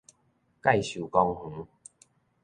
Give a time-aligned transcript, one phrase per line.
[0.63, 1.21] 介壽公
[1.51, 1.67] 園